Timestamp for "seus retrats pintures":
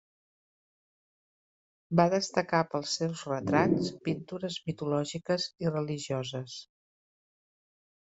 3.01-4.61